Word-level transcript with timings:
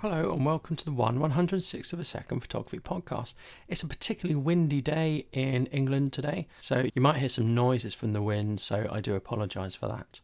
Hello 0.00 0.30
and 0.30 0.46
welcome 0.46 0.76
to 0.76 0.84
the 0.84 0.92
1 0.92 1.18
106th 1.18 1.92
of 1.92 1.98
a 1.98 2.04
second 2.04 2.38
photography 2.38 2.78
podcast. 2.78 3.34
It's 3.66 3.82
a 3.82 3.88
particularly 3.88 4.36
windy 4.36 4.80
day 4.80 5.26
in 5.32 5.66
England 5.66 6.12
today, 6.12 6.46
so 6.60 6.86
you 6.94 7.02
might 7.02 7.16
hear 7.16 7.28
some 7.28 7.52
noises 7.52 7.94
from 7.94 8.12
the 8.12 8.22
wind, 8.22 8.60
so 8.60 8.86
I 8.92 9.00
do 9.00 9.16
apologise 9.16 9.74
for 9.74 9.88
that. 9.88 10.20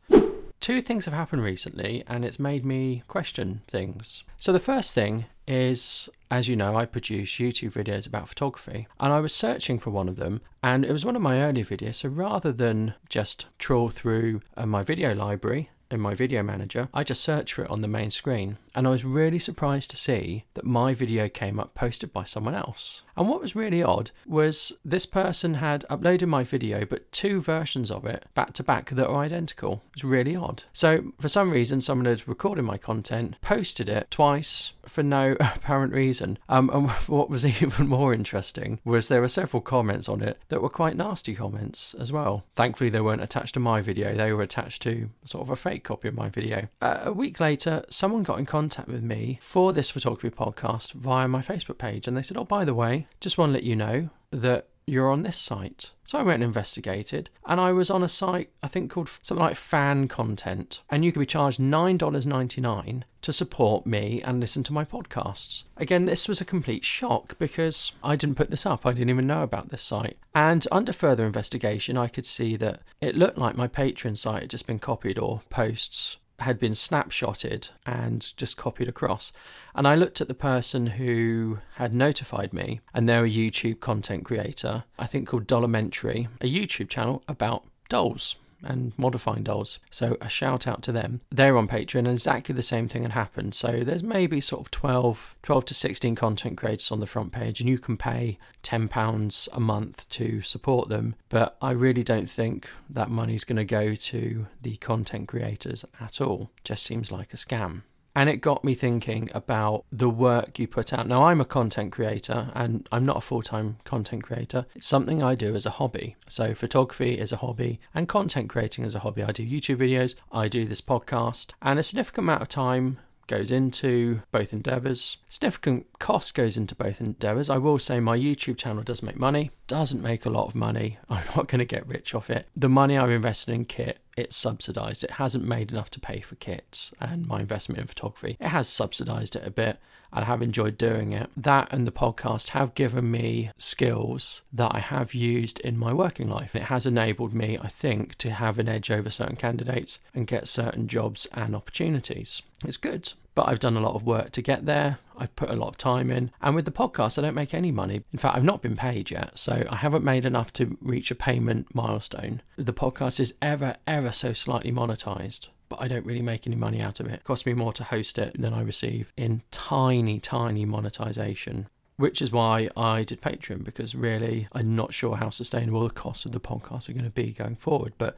Two 0.60 0.80
things 0.80 1.06
have 1.06 1.14
happened 1.14 1.42
recently 1.42 2.04
and 2.06 2.24
it's 2.24 2.38
made 2.38 2.64
me 2.64 3.02
question 3.08 3.62
things. 3.66 4.22
So, 4.36 4.52
the 4.52 4.60
first 4.60 4.94
thing 4.94 5.24
is, 5.48 6.08
as 6.30 6.46
you 6.46 6.54
know, 6.54 6.76
I 6.76 6.86
produce 6.86 7.32
YouTube 7.32 7.72
videos 7.72 8.06
about 8.06 8.28
photography 8.28 8.86
and 9.00 9.12
I 9.12 9.18
was 9.18 9.34
searching 9.34 9.80
for 9.80 9.90
one 9.90 10.08
of 10.08 10.14
them 10.14 10.40
and 10.62 10.84
it 10.84 10.92
was 10.92 11.04
one 11.04 11.16
of 11.16 11.22
my 11.22 11.42
earlier 11.42 11.64
videos. 11.64 11.96
So, 11.96 12.10
rather 12.10 12.52
than 12.52 12.94
just 13.08 13.46
trawl 13.58 13.90
through 13.90 14.40
uh, 14.56 14.66
my 14.66 14.84
video 14.84 15.16
library, 15.16 15.70
in 15.94 16.00
my 16.00 16.14
video 16.14 16.42
manager, 16.42 16.88
I 16.92 17.04
just 17.04 17.22
searched 17.22 17.54
for 17.54 17.64
it 17.64 17.70
on 17.70 17.80
the 17.80 17.88
main 17.88 18.10
screen 18.10 18.58
and 18.74 18.86
I 18.86 18.90
was 18.90 19.04
really 19.04 19.38
surprised 19.38 19.90
to 19.90 19.96
see 19.96 20.44
that 20.54 20.64
my 20.64 20.94
video 20.94 21.28
came 21.28 21.60
up 21.60 21.74
posted 21.74 22.12
by 22.12 22.24
someone 22.24 22.54
else. 22.54 23.02
And 23.16 23.28
what 23.28 23.40
was 23.40 23.54
really 23.54 23.82
odd 23.82 24.10
was 24.26 24.72
this 24.84 25.06
person 25.06 25.54
had 25.54 25.84
uploaded 25.88 26.26
my 26.26 26.42
video 26.42 26.84
but 26.84 27.10
two 27.12 27.40
versions 27.40 27.90
of 27.90 28.04
it 28.04 28.26
back 28.34 28.52
to 28.54 28.64
back 28.64 28.90
that 28.90 29.06
are 29.06 29.16
identical. 29.16 29.82
It 29.90 30.02
was 30.02 30.04
really 30.04 30.34
odd. 30.34 30.64
So 30.72 31.12
for 31.20 31.28
some 31.28 31.50
reason 31.50 31.80
someone 31.80 32.06
had 32.06 32.26
recorded 32.26 32.62
my 32.62 32.76
content, 32.76 33.36
posted 33.40 33.88
it 33.88 34.10
twice 34.10 34.72
for 34.84 35.02
no 35.02 35.36
apparent 35.40 35.92
reason. 35.92 36.38
Um, 36.48 36.68
and 36.70 36.90
what 37.06 37.30
was 37.30 37.44
even 37.62 37.86
more 37.86 38.12
interesting 38.12 38.80
was 38.84 39.06
there 39.06 39.20
were 39.20 39.28
several 39.28 39.60
comments 39.60 40.08
on 40.08 40.20
it 40.20 40.38
that 40.48 40.62
were 40.62 40.68
quite 40.68 40.96
nasty 40.96 41.34
comments 41.34 41.94
as 41.94 42.10
well. 42.10 42.44
Thankfully 42.54 42.90
they 42.90 43.00
weren't 43.00 43.22
attached 43.22 43.54
to 43.54 43.60
my 43.60 43.80
video, 43.80 44.14
they 44.14 44.32
were 44.32 44.42
attached 44.42 44.82
to 44.82 45.10
sort 45.24 45.42
of 45.42 45.50
a 45.50 45.56
fake 45.56 45.83
copy 45.84 46.08
of 46.08 46.14
my 46.14 46.28
video. 46.28 46.68
Uh, 46.82 47.00
a 47.04 47.12
week 47.12 47.38
later, 47.40 47.84
someone 47.88 48.22
got 48.22 48.38
in 48.38 48.46
contact 48.46 48.64
contact 48.64 48.88
with 48.88 49.02
me 49.02 49.38
for 49.42 49.72
this 49.72 49.90
photography 49.90 50.30
podcast 50.30 50.92
via 50.92 51.28
my 51.28 51.42
Facebook 51.42 51.78
page. 51.78 52.08
And 52.08 52.16
they 52.16 52.22
said, 52.22 52.36
Oh, 52.36 52.44
by 52.44 52.64
the 52.64 52.74
way, 52.74 53.06
just 53.20 53.38
want 53.38 53.50
to 53.50 53.54
let 53.54 53.62
you 53.62 53.76
know 53.76 54.10
that 54.30 54.68
you're 54.86 55.10
on 55.10 55.22
this 55.22 55.36
site. 55.36 55.92
So 56.04 56.18
I 56.18 56.22
went 56.22 56.36
and 56.36 56.44
investigated, 56.44 57.30
and 57.46 57.60
I 57.60 57.72
was 57.72 57.90
on 57.90 58.02
a 58.02 58.08
site, 58.08 58.50
I 58.62 58.66
think 58.66 58.90
called 58.90 59.08
something 59.22 59.42
like 59.42 59.56
fan 59.56 60.08
content, 60.08 60.82
and 60.90 61.04
you 61.04 61.12
could 61.12 61.20
be 61.20 61.26
charged 61.26 61.58
$9.99 61.58 63.02
to 63.22 63.32
support 63.32 63.86
me 63.86 64.20
and 64.22 64.38
listen 64.38 64.62
to 64.64 64.72
my 64.72 64.84
podcasts. 64.84 65.64
Again, 65.78 66.04
this 66.04 66.28
was 66.28 66.40
a 66.40 66.44
complete 66.44 66.84
shock 66.84 67.38
because 67.38 67.92
I 68.02 68.16
didn't 68.16 68.36
put 68.36 68.50
this 68.50 68.66
up, 68.66 68.84
I 68.84 68.92
didn't 68.92 69.10
even 69.10 69.26
know 69.26 69.42
about 69.42 69.70
this 69.70 69.82
site. 69.82 70.18
And 70.34 70.66
under 70.70 70.92
further 70.92 71.24
investigation, 71.24 71.96
I 71.96 72.08
could 72.08 72.26
see 72.26 72.56
that 72.56 72.82
it 73.00 73.16
looked 73.16 73.38
like 73.38 73.56
my 73.56 73.68
Patreon 73.68 74.18
site 74.18 74.42
had 74.42 74.50
just 74.50 74.66
been 74.66 74.78
copied 74.78 75.18
or 75.18 75.40
posts 75.48 76.18
had 76.40 76.58
been 76.58 76.72
snapshotted 76.72 77.70
and 77.86 78.36
just 78.36 78.56
copied 78.56 78.88
across. 78.88 79.32
And 79.74 79.86
I 79.86 79.94
looked 79.94 80.20
at 80.20 80.28
the 80.28 80.34
person 80.34 80.86
who 80.86 81.58
had 81.76 81.94
notified 81.94 82.52
me, 82.52 82.80
and 82.92 83.08
they're 83.08 83.24
a 83.24 83.30
YouTube 83.30 83.80
content 83.80 84.24
creator, 84.24 84.84
I 84.98 85.06
think 85.06 85.28
called 85.28 85.46
Dolamentary, 85.46 86.28
a 86.40 86.52
YouTube 86.52 86.88
channel 86.88 87.22
about 87.28 87.64
dolls 87.88 88.36
and 88.64 88.92
modifying 88.96 89.42
dolls. 89.42 89.78
So 89.90 90.16
a 90.20 90.28
shout 90.28 90.66
out 90.66 90.82
to 90.82 90.92
them. 90.92 91.20
They're 91.30 91.56
on 91.56 91.68
Patreon 91.68 92.00
and 92.00 92.08
exactly 92.08 92.54
the 92.54 92.62
same 92.62 92.88
thing 92.88 93.02
had 93.02 93.12
happened. 93.12 93.54
So 93.54 93.82
there's 93.84 94.02
maybe 94.02 94.40
sort 94.40 94.62
of 94.62 94.70
12, 94.70 95.36
12 95.42 95.64
to 95.66 95.74
16 95.74 96.14
content 96.14 96.56
creators 96.56 96.90
on 96.90 97.00
the 97.00 97.06
front 97.06 97.32
page 97.32 97.60
and 97.60 97.68
you 97.68 97.78
can 97.78 97.96
pay 97.96 98.38
£10 98.62 99.48
a 99.52 99.60
month 99.60 100.08
to 100.10 100.40
support 100.40 100.88
them. 100.88 101.14
But 101.28 101.56
I 101.60 101.72
really 101.72 102.02
don't 102.02 102.28
think 102.28 102.68
that 102.90 103.10
money's 103.10 103.44
going 103.44 103.56
to 103.56 103.64
go 103.64 103.94
to 103.94 104.46
the 104.62 104.76
content 104.76 105.28
creators 105.28 105.84
at 106.00 106.20
all. 106.20 106.50
Just 106.64 106.84
seems 106.84 107.12
like 107.12 107.32
a 107.32 107.36
scam. 107.36 107.82
And 108.14 108.28
it 108.28 108.36
got 108.36 108.64
me 108.64 108.74
thinking 108.74 109.28
about 109.34 109.84
the 109.90 110.08
work 110.08 110.58
you 110.58 110.68
put 110.68 110.92
out. 110.92 111.08
Now, 111.08 111.24
I'm 111.24 111.40
a 111.40 111.44
content 111.44 111.92
creator 111.92 112.50
and 112.54 112.88
I'm 112.92 113.04
not 113.04 113.16
a 113.16 113.20
full 113.20 113.42
time 113.42 113.78
content 113.84 114.22
creator. 114.22 114.66
It's 114.74 114.86
something 114.86 115.22
I 115.22 115.34
do 115.34 115.54
as 115.54 115.66
a 115.66 115.70
hobby. 115.70 116.16
So, 116.28 116.54
photography 116.54 117.18
is 117.18 117.32
a 117.32 117.38
hobby 117.38 117.80
and 117.94 118.08
content 118.08 118.48
creating 118.48 118.84
is 118.84 118.94
a 118.94 119.00
hobby. 119.00 119.22
I 119.22 119.32
do 119.32 119.44
YouTube 119.44 119.78
videos, 119.78 120.14
I 120.30 120.48
do 120.48 120.64
this 120.64 120.80
podcast, 120.80 121.50
and 121.60 121.78
a 121.78 121.82
significant 121.82 122.24
amount 122.24 122.42
of 122.42 122.48
time 122.48 122.98
goes 123.26 123.50
into 123.50 124.22
both 124.30 124.52
endeavors. 124.52 125.18
Significant 125.28 125.86
cost 125.98 126.34
goes 126.34 126.56
into 126.56 126.74
both 126.74 127.00
endeavors. 127.00 127.50
I 127.50 127.58
will 127.58 127.78
say 127.78 128.00
my 128.00 128.16
YouTube 128.16 128.56
channel 128.56 128.82
does 128.82 129.02
make 129.02 129.16
money, 129.16 129.50
doesn't 129.66 130.02
make 130.02 130.26
a 130.26 130.30
lot 130.30 130.46
of 130.46 130.54
money. 130.54 130.98
I'm 131.08 131.24
not 131.36 131.48
going 131.48 131.58
to 131.58 131.64
get 131.64 131.86
rich 131.86 132.14
off 132.14 132.30
it. 132.30 132.48
The 132.56 132.68
money 132.68 132.98
I've 132.98 133.10
invested 133.10 133.54
in 133.54 133.64
kit, 133.64 133.98
it's 134.16 134.36
subsidized. 134.36 135.04
It 135.04 135.12
hasn't 135.12 135.44
made 135.44 135.72
enough 135.72 135.90
to 135.90 136.00
pay 136.00 136.20
for 136.20 136.36
kits 136.36 136.92
and 137.00 137.26
my 137.26 137.40
investment 137.40 137.80
in 137.80 137.86
photography. 137.86 138.36
It 138.40 138.48
has 138.48 138.68
subsidized 138.68 139.36
it 139.36 139.46
a 139.46 139.50
bit 139.50 139.78
and 140.12 140.24
I 140.24 140.28
have 140.28 140.42
enjoyed 140.42 140.78
doing 140.78 141.12
it. 141.12 141.30
That 141.36 141.72
and 141.72 141.86
the 141.86 141.92
podcast 141.92 142.50
have 142.50 142.74
given 142.74 143.10
me 143.10 143.50
skills 143.58 144.42
that 144.52 144.72
I 144.74 144.78
have 144.78 145.12
used 145.12 145.58
in 145.60 145.76
my 145.76 145.92
working 145.92 146.28
life. 146.28 146.54
It 146.54 146.64
has 146.64 146.86
enabled 146.86 147.34
me, 147.34 147.58
I 147.60 147.68
think, 147.68 148.16
to 148.18 148.30
have 148.30 148.58
an 148.58 148.68
edge 148.68 148.90
over 148.90 149.10
certain 149.10 149.36
candidates 149.36 149.98
and 150.14 150.26
get 150.26 150.46
certain 150.46 150.86
jobs 150.86 151.26
and 151.32 151.56
opportunities. 151.56 152.42
It's 152.64 152.76
good 152.76 153.12
but 153.34 153.48
I've 153.48 153.60
done 153.60 153.76
a 153.76 153.80
lot 153.80 153.94
of 153.94 154.04
work 154.04 154.30
to 154.32 154.42
get 154.42 154.66
there. 154.66 154.98
I've 155.16 155.34
put 155.36 155.50
a 155.50 155.56
lot 155.56 155.68
of 155.68 155.76
time 155.76 156.10
in. 156.10 156.30
And 156.40 156.54
with 156.54 156.64
the 156.64 156.72
podcast, 156.72 157.18
I 157.18 157.22
don't 157.22 157.34
make 157.34 157.54
any 157.54 157.72
money. 157.72 158.02
In 158.12 158.18
fact, 158.18 158.36
I've 158.36 158.44
not 158.44 158.62
been 158.62 158.76
paid 158.76 159.10
yet. 159.10 159.38
So 159.38 159.64
I 159.70 159.76
haven't 159.76 160.04
made 160.04 160.24
enough 160.24 160.52
to 160.54 160.76
reach 160.80 161.10
a 161.10 161.14
payment 161.14 161.74
milestone. 161.74 162.42
The 162.56 162.72
podcast 162.72 163.20
is 163.20 163.34
ever, 163.40 163.76
ever 163.86 164.12
so 164.12 164.32
slightly 164.32 164.72
monetized. 164.72 165.48
But 165.68 165.80
I 165.80 165.88
don't 165.88 166.06
really 166.06 166.22
make 166.22 166.46
any 166.46 166.56
money 166.56 166.80
out 166.80 167.00
of 167.00 167.06
it. 167.06 167.14
It 167.14 167.24
costs 167.24 167.46
me 167.46 167.54
more 167.54 167.72
to 167.72 167.84
host 167.84 168.18
it 168.18 168.40
than 168.40 168.52
I 168.52 168.62
receive 168.62 169.12
in 169.16 169.42
tiny, 169.50 170.20
tiny 170.20 170.64
monetization 170.64 171.68
which 171.96 172.20
is 172.20 172.32
why 172.32 172.68
I 172.76 173.04
did 173.04 173.22
Patreon 173.22 173.62
because 173.62 173.94
really 173.94 174.48
I'm 174.50 174.74
not 174.74 174.92
sure 174.92 175.16
how 175.16 175.30
sustainable 175.30 175.86
the 175.86 175.94
costs 175.94 176.24
of 176.24 176.32
the 176.32 176.40
podcast 176.40 176.88
are 176.88 176.92
going 176.92 177.04
to 177.04 177.10
be 177.10 177.30
going 177.30 177.54
forward. 177.54 177.92
But 177.98 178.16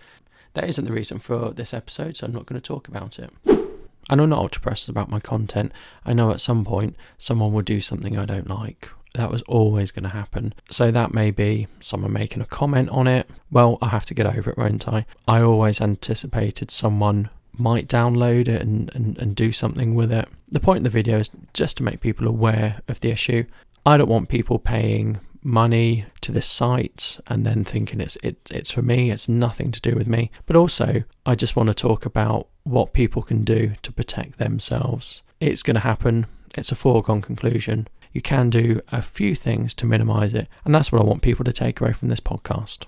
that 0.55 0.67
isn't 0.67 0.87
the 0.87 0.93
reason 0.93 1.19
for 1.19 1.51
this 1.51 1.75
episode, 1.75 2.17
so 2.17 2.27
I'm 2.27 2.33
not 2.33 2.47
going 2.47 2.59
to 2.61 2.67
talk 2.67 2.89
about 2.89 3.19
it. 3.19 3.66
And 4.09 4.21
I'm 4.21 4.29
not 4.29 4.61
precious 4.61 4.89
about 4.89 5.11
my 5.11 5.21
content. 5.21 5.73
I 6.05 6.13
know 6.13 6.31
at 6.31 6.41
some 6.41 6.65
point 6.65 6.97
someone 7.19 7.53
will 7.53 7.63
do 7.63 7.81
something 7.81 8.17
I 8.17 8.25
don't 8.25 8.49
like. 8.49 8.89
That 9.15 9.31
was 9.31 9.43
always 9.43 9.91
going 9.91 10.03
to 10.05 10.11
happen. 10.11 10.55
So 10.71 10.91
that 10.91 11.15
may 11.15 11.31
be 11.31 11.69
someone 11.81 12.13
making 12.13 12.43
a 12.43 12.47
comment 12.47 12.91
on 12.91 13.07
it. 13.07 13.29
Well, 13.51 13.79
I 13.81 13.89
have 13.89 14.05
to 14.07 14.15
get 14.15 14.27
over 14.27 14.51
it, 14.51 14.59
won't 14.59 14.87
I? 14.87 15.07
I 15.27 15.41
always 15.41 15.81
anticipated 15.81 16.71
someone 16.71 17.31
might 17.59 17.89
download 17.89 18.49
it 18.49 18.61
and, 18.61 18.95
and, 18.95 19.17
and 19.19 19.35
do 19.35 19.53
something 19.53 19.95
with 19.95 20.13
it. 20.13 20.29
The 20.49 20.61
point 20.61 20.79
of 20.79 20.85
the 20.85 20.91
video 20.91 21.19
is 21.19 21.31
just 21.55 21.79
to 21.79 21.83
make 21.83 22.01
people 22.01 22.29
aware 22.29 22.83
of 22.89 23.01
the 23.01 23.11
issue. 23.11 23.45
I 23.85 23.97
don't 23.97 24.09
want 24.09 24.29
people 24.29 24.59
paying 24.59 25.21
money 25.47 26.05
to 26.21 26.33
this 26.33 26.47
site 26.47 27.21
and 27.29 27.47
then 27.47 27.65
thinking 27.65 28.01
it's 28.01 28.17
it, 28.17 28.37
it's 28.51 28.71
for 28.71 28.83
me 28.83 29.11
it's 29.11 29.29
nothing 29.29 29.71
to 29.71 29.81
do 29.81 29.95
with 29.95 30.07
me. 30.07 30.31
But 30.45 30.57
also 30.57 31.05
i 31.25 31.35
just 31.35 31.57
want 31.57 31.69
to 31.69 31.75
talk 31.75 32.05
about 32.05 32.49
what 32.65 32.93
people 32.93 33.23
can 33.23 33.45
do 33.45 33.75
to 33.83 33.93
protect 33.93 34.39
themselves. 34.39 35.23
It's 35.41 35.63
going 35.63 35.77
to 35.77 35.81
happen. 35.81 36.27
It's 36.57 36.73
a 36.73 36.75
foregone 36.75 37.23
conclusion. 37.23 37.87
You 38.13 38.23
can 38.23 38.51
do 38.51 38.81
a 38.91 39.03
few 39.03 39.35
things 39.35 39.75
to 39.75 39.87
minimize 39.87 40.35
it. 40.35 40.49
And 40.65 40.75
that's 40.75 40.91
what 40.91 41.01
i 41.01 41.05
want 41.05 41.23
people 41.23 41.45
to 41.45 41.53
take 41.53 41.81
away 41.81 41.93
from 41.93 42.09
this 42.09 42.21
podcast. 42.21 42.85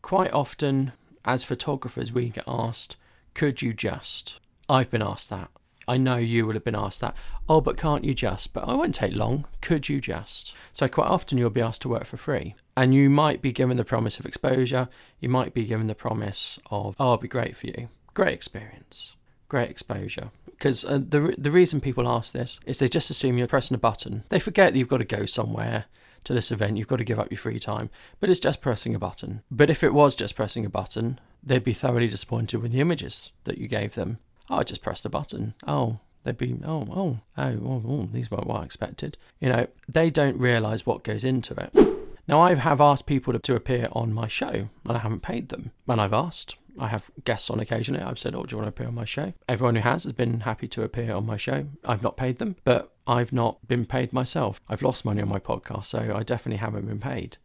Quite 0.00 0.32
often 0.32 0.92
as 1.24 1.44
photographers 1.44 2.12
we 2.12 2.30
get 2.30 2.44
asked 2.46 2.96
could 3.34 3.62
you 3.62 3.72
just? 3.72 4.38
I've 4.68 4.90
been 4.90 5.02
asked 5.02 5.28
that 5.30 5.50
I 5.86 5.96
know 5.96 6.16
you 6.16 6.46
would 6.46 6.54
have 6.54 6.64
been 6.64 6.74
asked 6.74 7.00
that. 7.00 7.14
Oh, 7.48 7.60
but 7.60 7.76
can't 7.76 8.04
you 8.04 8.14
just? 8.14 8.52
But 8.52 8.68
I 8.68 8.74
won't 8.74 8.94
take 8.94 9.14
long. 9.14 9.46
Could 9.60 9.88
you 9.88 10.00
just? 10.00 10.54
So, 10.72 10.88
quite 10.88 11.08
often 11.08 11.38
you'll 11.38 11.50
be 11.50 11.60
asked 11.60 11.82
to 11.82 11.88
work 11.88 12.06
for 12.06 12.16
free. 12.16 12.54
And 12.76 12.94
you 12.94 13.10
might 13.10 13.42
be 13.42 13.52
given 13.52 13.76
the 13.76 13.84
promise 13.84 14.18
of 14.18 14.26
exposure. 14.26 14.88
You 15.20 15.28
might 15.28 15.54
be 15.54 15.64
given 15.64 15.86
the 15.86 15.94
promise 15.94 16.58
of, 16.70 16.96
oh, 16.98 17.04
it'll 17.04 17.18
be 17.18 17.28
great 17.28 17.56
for 17.56 17.66
you. 17.66 17.88
Great 18.14 18.34
experience. 18.34 19.16
Great 19.48 19.70
exposure. 19.70 20.30
Because 20.46 20.84
uh, 20.84 20.98
the, 20.98 21.34
the 21.36 21.50
reason 21.50 21.80
people 21.80 22.08
ask 22.08 22.32
this 22.32 22.60
is 22.64 22.78
they 22.78 22.88
just 22.88 23.10
assume 23.10 23.38
you're 23.38 23.46
pressing 23.46 23.74
a 23.74 23.78
button. 23.78 24.24
They 24.28 24.40
forget 24.40 24.72
that 24.72 24.78
you've 24.78 24.88
got 24.88 24.98
to 24.98 25.04
go 25.04 25.26
somewhere 25.26 25.86
to 26.24 26.32
this 26.32 26.50
event, 26.50 26.76
you've 26.76 26.88
got 26.88 26.96
to 26.96 27.04
give 27.04 27.20
up 27.20 27.30
your 27.30 27.38
free 27.38 27.60
time. 27.60 27.90
But 28.18 28.30
it's 28.30 28.40
just 28.40 28.60
pressing 28.60 28.94
a 28.94 28.98
button. 28.98 29.42
But 29.50 29.70
if 29.70 29.84
it 29.84 29.94
was 29.94 30.16
just 30.16 30.34
pressing 30.34 30.64
a 30.64 30.70
button, 30.70 31.20
they'd 31.42 31.62
be 31.62 31.74
thoroughly 31.74 32.08
disappointed 32.08 32.62
with 32.62 32.72
the 32.72 32.80
images 32.80 33.30
that 33.44 33.58
you 33.58 33.68
gave 33.68 33.94
them 33.94 34.18
Oh, 34.50 34.56
I 34.56 34.62
just 34.62 34.82
pressed 34.82 35.06
a 35.06 35.08
button. 35.08 35.54
Oh, 35.66 35.98
they'd 36.24 36.38
be, 36.38 36.56
oh, 36.64 36.86
oh, 36.90 37.18
oh, 37.36 37.58
oh, 37.64 37.82
oh 37.86 38.08
these 38.12 38.30
weren't 38.30 38.46
what 38.46 38.60
I 38.60 38.64
expected. 38.64 39.16
You 39.40 39.48
know, 39.48 39.66
they 39.88 40.10
don't 40.10 40.38
realise 40.38 40.86
what 40.86 41.04
goes 41.04 41.24
into 41.24 41.54
it. 41.54 41.94
Now, 42.26 42.40
I 42.40 42.54
have 42.54 42.80
asked 42.80 43.06
people 43.06 43.32
to, 43.34 43.38
to 43.38 43.54
appear 43.54 43.88
on 43.92 44.12
my 44.12 44.26
show, 44.26 44.68
and 44.84 44.96
I 44.96 44.98
haven't 44.98 45.20
paid 45.20 45.50
them. 45.50 45.72
And 45.86 46.00
I've 46.00 46.14
asked. 46.14 46.56
I 46.78 46.88
have 46.88 47.10
guests 47.24 47.50
on 47.50 47.60
occasionally. 47.60 48.02
I've 48.02 48.18
said, 48.18 48.34
Oh, 48.34 48.42
do 48.42 48.52
you 48.52 48.62
want 48.62 48.66
to 48.66 48.70
appear 48.70 48.88
on 48.88 48.94
my 48.94 49.04
show? 49.04 49.32
Everyone 49.48 49.76
who 49.76 49.82
has 49.82 50.04
has 50.04 50.12
been 50.12 50.40
happy 50.40 50.66
to 50.68 50.82
appear 50.82 51.12
on 51.14 51.26
my 51.26 51.36
show. 51.36 51.66
I've 51.84 52.02
not 52.02 52.16
paid 52.16 52.38
them, 52.38 52.56
but 52.64 52.92
I've 53.06 53.32
not 53.32 53.66
been 53.68 53.86
paid 53.86 54.12
myself. 54.12 54.60
I've 54.68 54.82
lost 54.82 55.04
money 55.04 55.22
on 55.22 55.28
my 55.28 55.38
podcast, 55.38 55.84
so 55.84 56.14
I 56.16 56.22
definitely 56.22 56.58
haven't 56.58 56.86
been 56.86 56.98
paid. 56.98 57.36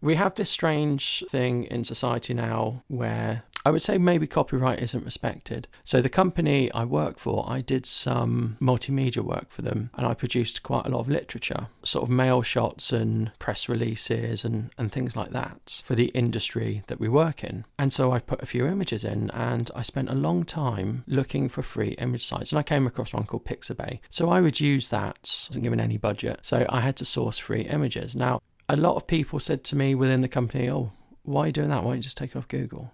We 0.00 0.14
have 0.14 0.36
this 0.36 0.50
strange 0.50 1.24
thing 1.28 1.64
in 1.64 1.82
society 1.82 2.34
now 2.34 2.84
where 2.86 3.42
I 3.68 3.70
would 3.70 3.82
say 3.82 3.98
maybe 3.98 4.26
copyright 4.26 4.80
isn't 4.80 5.04
respected. 5.04 5.68
So 5.84 6.00
the 6.00 6.08
company 6.08 6.72
I 6.72 6.86
work 6.86 7.18
for, 7.18 7.44
I 7.46 7.60
did 7.60 7.84
some 7.84 8.56
multimedia 8.62 9.22
work 9.22 9.50
for 9.50 9.60
them 9.60 9.90
and 9.92 10.06
I 10.06 10.14
produced 10.14 10.62
quite 10.62 10.86
a 10.86 10.88
lot 10.88 11.00
of 11.00 11.10
literature, 11.10 11.66
sort 11.82 12.04
of 12.04 12.08
mail 12.08 12.40
shots 12.40 12.92
and 12.92 13.30
press 13.38 13.68
releases 13.68 14.42
and, 14.42 14.70
and 14.78 14.90
things 14.90 15.16
like 15.16 15.32
that 15.32 15.82
for 15.84 15.94
the 15.94 16.06
industry 16.14 16.82
that 16.86 16.98
we 16.98 17.10
work 17.10 17.44
in. 17.44 17.66
And 17.78 17.92
so 17.92 18.10
I 18.10 18.20
put 18.20 18.42
a 18.42 18.46
few 18.46 18.64
images 18.64 19.04
in 19.04 19.30
and 19.32 19.70
I 19.76 19.82
spent 19.82 20.08
a 20.08 20.14
long 20.14 20.44
time 20.44 21.04
looking 21.06 21.50
for 21.50 21.62
free 21.62 21.90
image 21.98 22.24
sites 22.24 22.50
and 22.52 22.58
I 22.58 22.62
came 22.62 22.86
across 22.86 23.12
one 23.12 23.26
called 23.26 23.44
Pixabay. 23.44 23.98
So 24.08 24.30
I 24.30 24.40
would 24.40 24.60
use 24.60 24.88
that, 24.88 25.46
wasn't 25.50 25.64
given 25.64 25.78
any 25.78 25.98
budget. 25.98 26.40
So 26.40 26.64
I 26.70 26.80
had 26.80 26.96
to 26.96 27.04
source 27.04 27.36
free 27.36 27.64
images. 27.64 28.16
Now, 28.16 28.40
a 28.66 28.78
lot 28.78 28.96
of 28.96 29.06
people 29.06 29.38
said 29.40 29.62
to 29.64 29.76
me 29.76 29.94
within 29.94 30.22
the 30.22 30.28
company, 30.28 30.70
oh, 30.70 30.92
why 31.24 31.42
are 31.42 31.46
you 31.48 31.52
doing 31.52 31.68
that? 31.68 31.84
Why 31.84 31.90
don't 31.90 31.96
you 31.96 32.02
just 32.04 32.16
take 32.16 32.30
it 32.30 32.38
off 32.38 32.48
Google? 32.48 32.92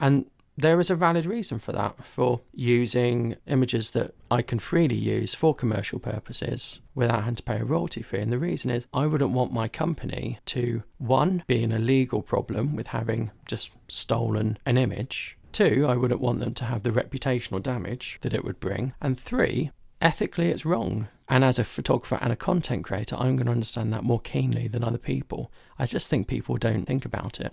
And 0.00 0.26
there 0.56 0.80
is 0.80 0.90
a 0.90 0.94
valid 0.94 1.26
reason 1.26 1.58
for 1.58 1.72
that, 1.72 2.04
for 2.04 2.40
using 2.52 3.36
images 3.46 3.90
that 3.90 4.14
I 4.30 4.42
can 4.42 4.58
freely 4.58 4.96
use 4.96 5.34
for 5.34 5.54
commercial 5.54 5.98
purposes 5.98 6.80
without 6.94 7.20
having 7.20 7.34
to 7.36 7.42
pay 7.42 7.58
a 7.58 7.64
royalty 7.64 8.02
fee. 8.02 8.18
And 8.18 8.32
the 8.32 8.38
reason 8.38 8.70
is 8.70 8.86
I 8.94 9.06
wouldn't 9.06 9.32
want 9.32 9.52
my 9.52 9.66
company 9.66 10.38
to, 10.46 10.84
one, 10.98 11.42
be 11.46 11.62
in 11.62 11.72
a 11.72 11.78
legal 11.78 12.22
problem 12.22 12.76
with 12.76 12.88
having 12.88 13.32
just 13.46 13.70
stolen 13.88 14.58
an 14.64 14.78
image. 14.78 15.36
Two, 15.50 15.86
I 15.88 15.96
wouldn't 15.96 16.20
want 16.20 16.40
them 16.40 16.54
to 16.54 16.64
have 16.64 16.82
the 16.82 16.90
reputational 16.90 17.62
damage 17.62 18.18
that 18.22 18.34
it 18.34 18.44
would 18.44 18.60
bring. 18.60 18.92
And 19.00 19.18
three, 19.18 19.72
ethically, 20.00 20.50
it's 20.50 20.64
wrong. 20.64 21.08
And 21.28 21.42
as 21.42 21.58
a 21.58 21.64
photographer 21.64 22.18
and 22.20 22.32
a 22.32 22.36
content 22.36 22.84
creator, 22.84 23.16
I'm 23.16 23.36
going 23.36 23.46
to 23.46 23.52
understand 23.52 23.92
that 23.92 24.04
more 24.04 24.20
keenly 24.20 24.68
than 24.68 24.84
other 24.84 24.98
people. 24.98 25.50
I 25.78 25.86
just 25.86 26.10
think 26.10 26.28
people 26.28 26.56
don't 26.56 26.84
think 26.84 27.04
about 27.04 27.40
it 27.40 27.52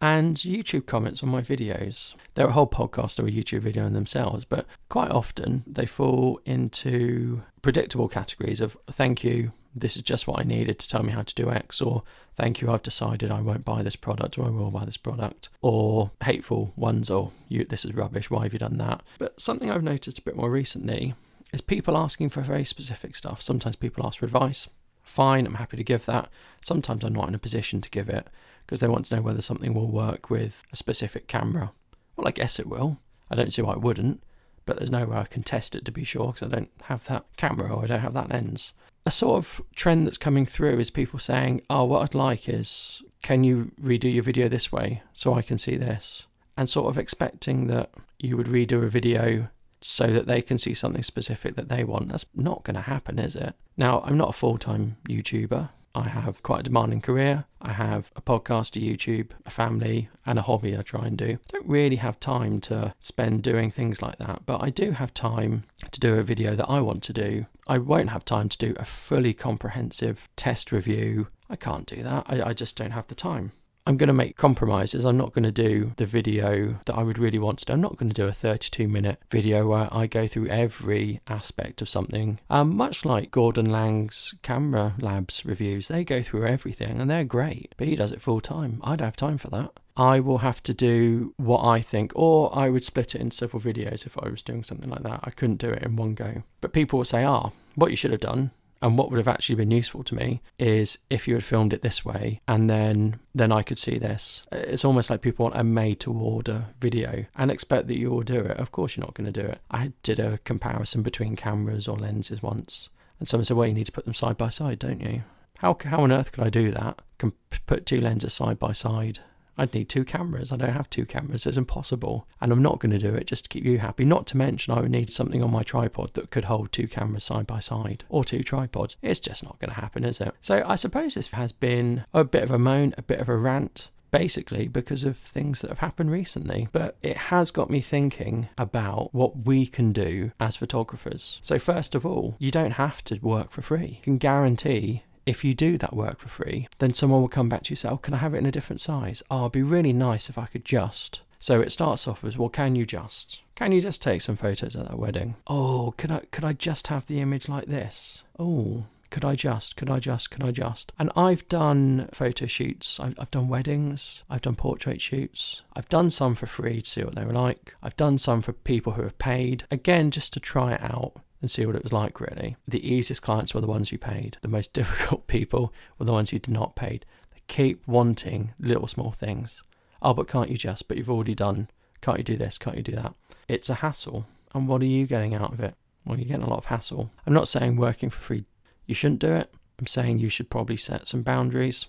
and 0.00 0.36
YouTube 0.36 0.86
comments 0.86 1.22
on 1.22 1.28
my 1.28 1.42
videos. 1.42 2.14
They're 2.34 2.48
a 2.48 2.52
whole 2.52 2.66
podcast 2.66 3.18
or 3.18 3.26
a 3.26 3.30
YouTube 3.30 3.60
video 3.60 3.86
in 3.86 3.92
themselves, 3.92 4.44
but 4.44 4.66
quite 4.88 5.10
often 5.10 5.64
they 5.66 5.86
fall 5.86 6.40
into 6.44 7.42
predictable 7.62 8.08
categories 8.08 8.60
of 8.60 8.76
thank 8.90 9.22
you, 9.22 9.52
this 9.74 9.96
is 9.96 10.02
just 10.02 10.26
what 10.26 10.40
I 10.40 10.42
needed 10.42 10.78
to 10.78 10.88
tell 10.88 11.02
me 11.02 11.12
how 11.12 11.22
to 11.22 11.34
do 11.34 11.50
X, 11.50 11.80
or 11.80 12.02
thank 12.34 12.60
you, 12.60 12.70
I've 12.70 12.82
decided 12.82 13.30
I 13.30 13.40
won't 13.40 13.64
buy 13.64 13.82
this 13.82 13.96
product 13.96 14.38
or 14.38 14.46
I 14.46 14.50
will 14.50 14.70
buy 14.70 14.84
this 14.84 14.96
product, 14.96 15.48
or 15.60 16.10
hateful 16.24 16.72
ones, 16.76 17.10
or 17.10 17.32
you, 17.48 17.64
this 17.64 17.84
is 17.84 17.94
rubbish, 17.94 18.30
why 18.30 18.44
have 18.44 18.52
you 18.52 18.58
done 18.58 18.78
that? 18.78 19.02
But 19.18 19.40
something 19.40 19.70
I've 19.70 19.82
noticed 19.82 20.18
a 20.18 20.22
bit 20.22 20.36
more 20.36 20.50
recently 20.50 21.14
is 21.52 21.60
people 21.60 21.96
asking 21.96 22.30
for 22.30 22.40
very 22.42 22.64
specific 22.64 23.14
stuff. 23.16 23.42
Sometimes 23.42 23.76
people 23.76 24.06
ask 24.06 24.20
for 24.20 24.24
advice. 24.24 24.68
Fine, 25.10 25.44
I'm 25.44 25.54
happy 25.54 25.76
to 25.76 25.82
give 25.82 26.06
that. 26.06 26.28
Sometimes 26.60 27.02
I'm 27.02 27.14
not 27.14 27.26
in 27.26 27.34
a 27.34 27.38
position 27.38 27.80
to 27.80 27.90
give 27.90 28.08
it 28.08 28.28
because 28.64 28.78
they 28.78 28.86
want 28.86 29.06
to 29.06 29.16
know 29.16 29.22
whether 29.22 29.42
something 29.42 29.74
will 29.74 29.90
work 29.90 30.30
with 30.30 30.62
a 30.72 30.76
specific 30.76 31.26
camera. 31.26 31.72
Well, 32.14 32.28
I 32.28 32.30
guess 32.30 32.60
it 32.60 32.68
will. 32.68 32.98
I 33.28 33.34
don't 33.34 33.52
see 33.52 33.60
why 33.60 33.72
it 33.72 33.80
wouldn't, 33.80 34.22
but 34.66 34.76
there's 34.76 34.90
no 34.92 35.06
way 35.06 35.16
I 35.16 35.24
can 35.24 35.42
test 35.42 35.74
it 35.74 35.84
to 35.84 35.90
be 35.90 36.04
sure 36.04 36.28
because 36.28 36.44
I 36.44 36.54
don't 36.54 36.70
have 36.82 37.06
that 37.08 37.24
camera 37.36 37.74
or 37.74 37.82
I 37.82 37.86
don't 37.88 38.00
have 38.02 38.14
that 38.14 38.30
lens. 38.30 38.72
A 39.04 39.10
sort 39.10 39.38
of 39.38 39.60
trend 39.74 40.06
that's 40.06 40.16
coming 40.16 40.46
through 40.46 40.78
is 40.78 40.90
people 40.90 41.18
saying, 41.18 41.62
Oh, 41.68 41.84
what 41.86 42.02
I'd 42.02 42.14
like 42.14 42.48
is, 42.48 43.02
can 43.20 43.42
you 43.42 43.72
redo 43.82 44.14
your 44.14 44.22
video 44.22 44.48
this 44.48 44.70
way 44.70 45.02
so 45.12 45.34
I 45.34 45.42
can 45.42 45.58
see 45.58 45.76
this? 45.76 46.28
And 46.56 46.68
sort 46.68 46.88
of 46.88 46.96
expecting 46.96 47.66
that 47.66 47.90
you 48.20 48.36
would 48.36 48.46
redo 48.46 48.84
a 48.84 48.88
video 48.88 49.48
so 49.80 50.08
that 50.08 50.26
they 50.26 50.42
can 50.42 50.58
see 50.58 50.74
something 50.74 51.02
specific 51.02 51.56
that 51.56 51.68
they 51.68 51.84
want. 51.84 52.10
That's 52.10 52.26
not 52.34 52.64
going 52.64 52.76
to 52.76 52.82
happen, 52.82 53.18
is 53.18 53.36
it? 53.36 53.54
Now, 53.76 54.02
I'm 54.04 54.16
not 54.16 54.30
a 54.30 54.34
full 54.34 54.58
time 54.58 54.96
YouTuber. 55.08 55.70
I 55.94 56.08
have 56.08 56.42
quite 56.42 56.60
a 56.60 56.64
demanding 56.64 57.00
career. 57.00 57.46
I 57.60 57.72
have 57.72 58.12
a 58.14 58.22
podcast, 58.22 58.76
a 58.76 58.80
YouTube, 58.80 59.30
a 59.44 59.50
family, 59.50 60.08
and 60.24 60.38
a 60.38 60.42
hobby 60.42 60.76
I 60.76 60.82
try 60.82 61.06
and 61.06 61.18
do. 61.18 61.38
I 61.48 61.52
don't 61.52 61.66
really 61.66 61.96
have 61.96 62.20
time 62.20 62.60
to 62.62 62.94
spend 63.00 63.42
doing 63.42 63.70
things 63.70 64.00
like 64.00 64.18
that, 64.18 64.46
but 64.46 64.62
I 64.62 64.70
do 64.70 64.92
have 64.92 65.12
time 65.12 65.64
to 65.90 65.98
do 65.98 66.14
a 66.14 66.22
video 66.22 66.54
that 66.54 66.70
I 66.70 66.80
want 66.80 67.02
to 67.04 67.12
do. 67.12 67.46
I 67.66 67.78
won't 67.78 68.10
have 68.10 68.24
time 68.24 68.48
to 68.50 68.58
do 68.58 68.74
a 68.78 68.84
fully 68.84 69.34
comprehensive 69.34 70.28
test 70.36 70.70
review. 70.70 71.28
I 71.48 71.56
can't 71.56 71.86
do 71.86 72.02
that. 72.04 72.24
I, 72.28 72.50
I 72.50 72.52
just 72.52 72.76
don't 72.76 72.92
have 72.92 73.08
the 73.08 73.16
time. 73.16 73.52
I'm 73.90 73.96
going 73.96 74.06
to 74.06 74.12
make 74.12 74.36
compromises. 74.36 75.04
I'm 75.04 75.16
not 75.16 75.32
going 75.32 75.42
to 75.42 75.50
do 75.50 75.94
the 75.96 76.06
video 76.06 76.78
that 76.84 76.94
I 76.94 77.02
would 77.02 77.18
really 77.18 77.40
want 77.40 77.58
to 77.58 77.64
do. 77.64 77.72
I'm 77.72 77.80
not 77.80 77.96
going 77.96 78.08
to 78.08 78.14
do 78.14 78.28
a 78.28 78.32
32 78.32 78.86
minute 78.86 79.18
video 79.32 79.66
where 79.66 79.88
I 79.92 80.06
go 80.06 80.28
through 80.28 80.46
every 80.46 81.20
aspect 81.26 81.82
of 81.82 81.88
something. 81.88 82.38
Um, 82.48 82.76
much 82.76 83.04
like 83.04 83.32
Gordon 83.32 83.68
Laing's 83.68 84.32
Camera 84.42 84.94
Labs 85.00 85.44
reviews, 85.44 85.88
they 85.88 86.04
go 86.04 86.22
through 86.22 86.46
everything 86.46 87.00
and 87.00 87.10
they're 87.10 87.24
great, 87.24 87.74
but 87.76 87.88
he 87.88 87.96
does 87.96 88.12
it 88.12 88.22
full 88.22 88.40
time. 88.40 88.80
I 88.84 88.94
don't 88.94 89.06
have 89.06 89.16
time 89.16 89.38
for 89.38 89.50
that. 89.50 89.72
I 89.96 90.20
will 90.20 90.38
have 90.38 90.62
to 90.62 90.72
do 90.72 91.34
what 91.36 91.64
I 91.64 91.80
think, 91.80 92.12
or 92.14 92.56
I 92.56 92.68
would 92.68 92.84
split 92.84 93.16
it 93.16 93.20
in 93.20 93.32
several 93.32 93.60
videos 93.60 94.06
if 94.06 94.16
I 94.16 94.28
was 94.28 94.44
doing 94.44 94.62
something 94.62 94.88
like 94.88 95.02
that. 95.02 95.18
I 95.24 95.30
couldn't 95.30 95.56
do 95.56 95.70
it 95.70 95.82
in 95.82 95.96
one 95.96 96.14
go. 96.14 96.44
But 96.60 96.72
people 96.72 97.00
will 97.00 97.04
say, 97.04 97.24
ah, 97.24 97.50
what 97.74 97.90
you 97.90 97.96
should 97.96 98.12
have 98.12 98.20
done 98.20 98.52
and 98.82 98.96
what 98.96 99.10
would 99.10 99.18
have 99.18 99.28
actually 99.28 99.54
been 99.56 99.70
useful 99.70 100.02
to 100.04 100.14
me 100.14 100.40
is 100.58 100.98
if 101.08 101.28
you 101.28 101.34
had 101.34 101.44
filmed 101.44 101.72
it 101.72 101.82
this 101.82 102.04
way 102.04 102.40
and 102.48 102.68
then 102.68 103.20
then 103.34 103.52
I 103.52 103.62
could 103.62 103.78
see 103.78 103.98
this. 103.98 104.46
It's 104.50 104.84
almost 104.84 105.10
like 105.10 105.20
people 105.20 105.44
want 105.44 105.56
a 105.56 105.64
made 105.64 106.00
to 106.00 106.12
order 106.12 106.66
video 106.80 107.26
and 107.36 107.50
expect 107.50 107.86
that 107.88 107.98
you 107.98 108.10
will 108.10 108.22
do 108.22 108.40
it. 108.40 108.56
Of 108.56 108.72
course 108.72 108.96
you're 108.96 109.04
not 109.04 109.14
going 109.14 109.32
to 109.32 109.42
do 109.42 109.46
it. 109.46 109.60
I 109.70 109.92
did 110.02 110.18
a 110.18 110.38
comparison 110.38 111.02
between 111.02 111.36
cameras 111.36 111.86
or 111.86 111.98
lenses 111.98 112.42
once 112.42 112.88
and 113.18 113.28
someone 113.28 113.44
said, 113.44 113.56
well, 113.56 113.68
you 113.68 113.74
need 113.74 113.86
to 113.86 113.92
put 113.92 114.06
them 114.06 114.14
side 114.14 114.38
by 114.38 114.48
side, 114.48 114.78
don't 114.78 115.00
you? 115.00 115.22
How, 115.58 115.76
how 115.84 116.02
on 116.02 116.10
earth 116.10 116.32
could 116.32 116.42
I 116.42 116.48
do 116.48 116.70
that? 116.70 117.02
Can 117.18 117.32
put 117.66 117.84
two 117.84 118.00
lenses 118.00 118.32
side 118.32 118.58
by 118.58 118.72
side 118.72 119.20
I'd 119.60 119.74
need 119.74 119.90
two 119.90 120.04
cameras. 120.04 120.52
I 120.52 120.56
don't 120.56 120.72
have 120.72 120.88
two 120.88 121.04
cameras. 121.04 121.46
It's 121.46 121.58
impossible. 121.58 122.26
And 122.40 122.50
I'm 122.50 122.62
not 122.62 122.78
going 122.78 122.92
to 122.92 122.98
do 122.98 123.14
it 123.14 123.26
just 123.26 123.44
to 123.44 123.48
keep 123.50 123.64
you 123.64 123.78
happy. 123.78 124.06
Not 124.06 124.26
to 124.28 124.38
mention, 124.38 124.72
I 124.72 124.80
would 124.80 124.90
need 124.90 125.10
something 125.10 125.42
on 125.42 125.50
my 125.50 125.62
tripod 125.62 126.14
that 126.14 126.30
could 126.30 126.46
hold 126.46 126.72
two 126.72 126.88
cameras 126.88 127.24
side 127.24 127.46
by 127.46 127.60
side 127.60 128.04
or 128.08 128.24
two 128.24 128.42
tripods. 128.42 128.96
It's 129.02 129.20
just 129.20 129.44
not 129.44 129.58
going 129.58 129.68
to 129.68 129.80
happen, 129.80 130.04
is 130.04 130.18
it? 130.20 130.34
So 130.40 130.64
I 130.66 130.76
suppose 130.76 131.14
this 131.14 131.28
has 131.32 131.52
been 131.52 132.04
a 132.14 132.24
bit 132.24 132.42
of 132.42 132.50
a 132.50 132.58
moan, 132.58 132.94
a 132.96 133.02
bit 133.02 133.20
of 133.20 133.28
a 133.28 133.36
rant 133.36 133.90
basically 134.10 134.66
because 134.66 135.04
of 135.04 135.16
things 135.16 135.60
that 135.60 135.68
have 135.68 135.78
happened 135.78 136.10
recently. 136.10 136.68
But 136.72 136.96
it 137.02 137.16
has 137.16 137.50
got 137.50 137.70
me 137.70 137.80
thinking 137.80 138.48
about 138.58 139.14
what 139.14 139.44
we 139.44 139.66
can 139.66 139.92
do 139.92 140.32
as 140.40 140.56
photographers. 140.56 141.38
So, 141.42 141.58
first 141.58 141.94
of 141.94 142.04
all, 142.06 142.34
you 142.38 142.50
don't 142.50 142.72
have 142.72 143.04
to 143.04 143.18
work 143.20 143.50
for 143.50 143.62
free. 143.62 143.98
You 143.98 144.02
can 144.02 144.18
guarantee 144.18 145.04
if 145.26 145.44
you 145.44 145.54
do 145.54 145.78
that 145.78 145.94
work 145.94 146.18
for 146.18 146.28
free, 146.28 146.68
then 146.78 146.94
someone 146.94 147.20
will 147.20 147.28
come 147.28 147.48
back 147.48 147.64
to 147.64 147.70
you 147.70 147.72
and 147.74 147.78
say, 147.78 147.88
Oh, 147.88 147.96
can 147.96 148.14
I 148.14 148.18
have 148.18 148.34
it 148.34 148.38
in 148.38 148.46
a 148.46 148.52
different 148.52 148.80
size? 148.80 149.22
Oh, 149.30 149.42
it'd 149.42 149.52
be 149.52 149.62
really 149.62 149.92
nice 149.92 150.28
if 150.28 150.38
I 150.38 150.46
could 150.46 150.64
just. 150.64 151.22
So 151.38 151.60
it 151.60 151.72
starts 151.72 152.06
off 152.06 152.22
as, 152.22 152.36
well, 152.36 152.50
can 152.50 152.76
you 152.76 152.84
just? 152.84 153.42
Can 153.54 153.72
you 153.72 153.80
just 153.80 154.02
take 154.02 154.20
some 154.20 154.36
photos 154.36 154.76
at 154.76 154.88
that 154.88 154.98
wedding? 154.98 155.36
Oh, 155.46 155.94
could 155.96 156.10
I 156.10 156.20
could 156.30 156.44
I 156.44 156.52
just 156.52 156.88
have 156.88 157.06
the 157.06 157.20
image 157.20 157.48
like 157.48 157.66
this? 157.66 158.24
Oh, 158.38 158.84
could 159.10 159.24
I 159.24 159.34
just? 159.34 159.76
Could 159.76 159.90
I 159.90 159.98
just? 159.98 160.30
Could 160.30 160.44
I 160.44 160.50
just? 160.50 160.92
And 160.98 161.10
I've 161.16 161.48
done 161.48 162.08
photo 162.12 162.46
shoots. 162.46 163.00
I've, 163.00 163.14
I've 163.18 163.30
done 163.30 163.48
weddings. 163.48 164.22
I've 164.30 164.42
done 164.42 164.54
portrait 164.54 165.00
shoots. 165.00 165.62
I've 165.74 165.88
done 165.88 166.10
some 166.10 166.34
for 166.34 166.46
free 166.46 166.82
to 166.82 166.88
see 166.88 167.02
what 167.02 167.16
they 167.16 167.24
were 167.24 167.32
like. 167.32 167.74
I've 167.82 167.96
done 167.96 168.18
some 168.18 168.40
for 168.40 168.52
people 168.52 168.92
who 168.92 169.02
have 169.02 169.18
paid. 169.18 169.64
Again, 169.70 170.10
just 170.10 170.32
to 170.34 170.40
try 170.40 170.74
it 170.74 170.82
out 170.82 171.14
and 171.40 171.50
see 171.50 171.64
what 171.64 171.76
it 171.76 171.82
was 171.82 171.92
like, 171.92 172.20
really. 172.20 172.56
The 172.68 172.86
easiest 172.86 173.22
clients 173.22 173.54
were 173.54 173.60
the 173.60 173.66
ones 173.66 173.92
you 173.92 173.98
paid. 173.98 174.38
The 174.42 174.48
most 174.48 174.72
difficult 174.74 175.26
people 175.26 175.72
were 175.98 176.06
the 176.06 176.12
ones 176.12 176.32
you 176.32 176.38
did 176.38 176.52
not 176.52 176.76
pay. 176.76 177.00
They 177.32 177.40
keep 177.48 177.86
wanting 177.86 178.52
little 178.58 178.86
small 178.86 179.12
things. 179.12 179.62
Oh, 180.02 180.14
but 180.14 180.28
can't 180.28 180.50
you 180.50 180.56
just? 180.56 180.88
But 180.88 180.96
you've 180.96 181.10
already 181.10 181.34
done. 181.34 181.68
Can't 182.00 182.18
you 182.18 182.24
do 182.24 182.36
this? 182.36 182.58
Can't 182.58 182.76
you 182.76 182.82
do 182.82 182.92
that? 182.92 183.14
It's 183.48 183.68
a 183.68 183.74
hassle. 183.74 184.26
And 184.54 184.66
what 184.66 184.82
are 184.82 184.86
you 184.86 185.06
getting 185.06 185.34
out 185.34 185.52
of 185.52 185.60
it? 185.60 185.74
Well, 186.04 186.18
you're 186.18 186.28
getting 186.28 186.44
a 186.44 186.50
lot 186.50 186.58
of 186.58 186.66
hassle. 186.66 187.10
I'm 187.26 187.34
not 187.34 187.48
saying 187.48 187.76
working 187.76 188.10
for 188.10 188.20
free, 188.20 188.44
you 188.86 188.94
shouldn't 188.94 189.20
do 189.20 189.32
it. 189.32 189.52
I'm 189.78 189.86
saying 189.86 190.18
you 190.18 190.28
should 190.28 190.50
probably 190.50 190.76
set 190.76 191.06
some 191.06 191.22
boundaries. 191.22 191.86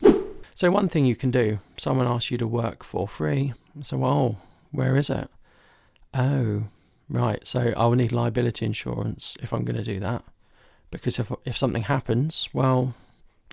So, 0.55 0.69
one 0.69 0.89
thing 0.89 1.05
you 1.05 1.15
can 1.15 1.31
do 1.31 1.59
someone 1.77 2.07
asks 2.07 2.29
you 2.29 2.37
to 2.37 2.47
work 2.47 2.83
for 2.83 3.07
free. 3.07 3.53
So, 3.81 3.97
well, 3.97 4.37
where 4.71 4.95
is 4.95 5.09
it? 5.09 5.29
Oh, 6.13 6.65
Right, 7.11 7.45
so 7.45 7.73
I 7.75 7.87
will 7.87 7.97
need 7.97 8.13
liability 8.13 8.65
insurance 8.65 9.35
if 9.41 9.51
I'm 9.51 9.65
going 9.65 9.75
to 9.75 9.83
do 9.83 9.99
that. 9.99 10.23
Because 10.91 11.19
if, 11.19 11.29
if 11.43 11.57
something 11.57 11.83
happens, 11.83 12.47
well, 12.53 12.93